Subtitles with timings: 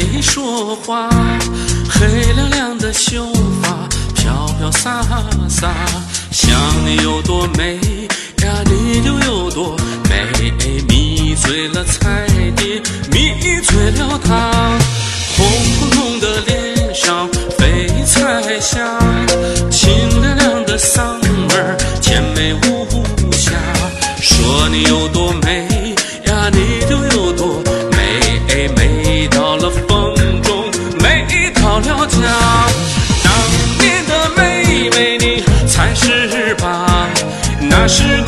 [0.00, 1.10] 没说话
[1.90, 3.26] 黑亮亮的秀
[3.62, 5.02] 发飘飘洒
[5.46, 5.74] 洒
[6.30, 7.74] 想你有多美
[8.42, 9.76] 呀你就有多
[10.08, 10.50] 美
[10.88, 12.26] 迷醉了彩
[12.56, 12.80] 蝶
[13.12, 14.49] 迷醉了他。
[37.90, 38.19] 是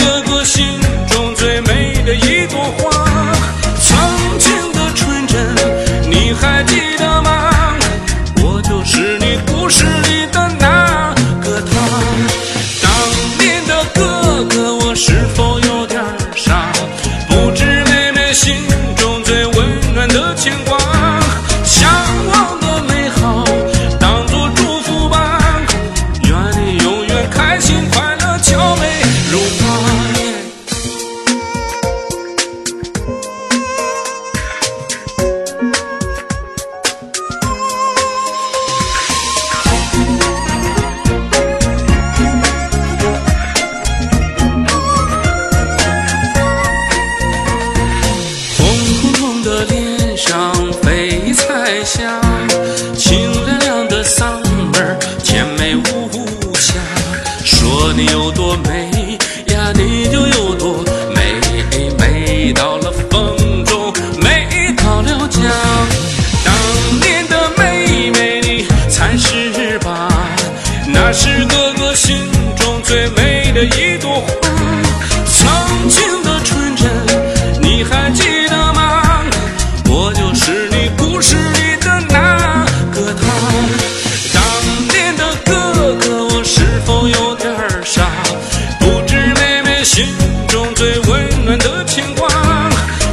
[89.85, 90.07] 心
[90.47, 92.29] 中最温暖的牵挂，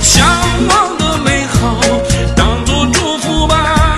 [0.02, 0.24] 向
[0.68, 1.81] 往的美好，
[2.35, 3.97] 当做祝福吧。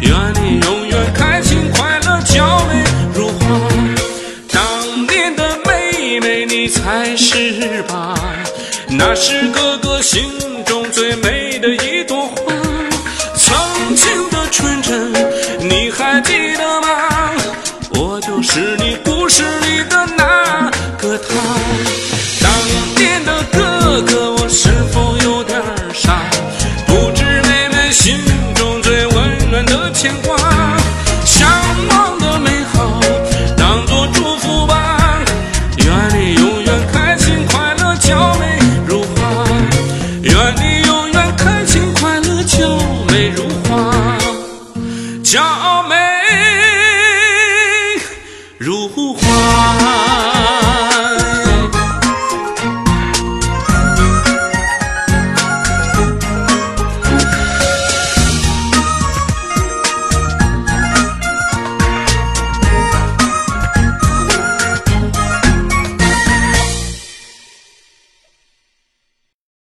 [0.00, 3.60] 愿你永远开心快乐，娇美如花。
[4.52, 8.14] 当年的妹妹你才是吧？
[8.88, 10.22] 那是哥哥心
[10.64, 12.34] 中最美的一朵花。
[13.36, 15.12] 曾经的纯真
[15.68, 16.83] 你还记得吗？
[48.74, 49.93] 芦花